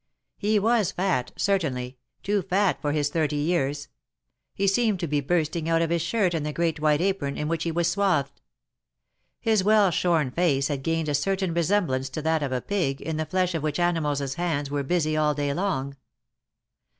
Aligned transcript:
He 0.39 0.57
was 0.57 0.91
fat, 0.91 1.31
certainly— 1.37 1.95
too 2.23 2.41
fat 2.41 2.81
for 2.81 2.91
his 2.91 3.09
thirty 3.09 3.35
years. 3.35 3.87
He 4.55 4.65
seemed 4.65 4.99
to 5.01 5.07
be 5.07 5.21
bursting 5.21 5.69
out 5.69 5.83
of 5.83 5.91
his 5.91 6.01
shirt 6.01 6.33
and 6.33 6.43
the 6.43 6.51
great 6.51 6.79
white 6.79 7.01
apron, 7.01 7.37
in 7.37 7.47
which 7.47 7.65
he 7.65 7.71
was 7.71 7.87
swathed. 7.87 8.41
His 9.39 9.63
well 9.63 9.91
shorn 9.91 10.31
face 10.31 10.69
had 10.69 10.81
gained 10.81 11.07
a 11.09 11.13
certain 11.13 11.53
resemblance 11.53 12.09
to 12.09 12.21
that 12.23 12.41
of 12.41 12.51
a 12.51 12.61
pig, 12.61 12.99
in 12.99 13.17
the 13.17 13.27
flesh 13.27 13.53
of 13.53 13.61
which 13.61 13.77
animals 13.79 14.17
his 14.17 14.33
hands 14.33 14.71
were 14.71 14.81
busy 14.81 15.15
all 15.15 15.35
day 15.35 15.53
long. 15.53 15.95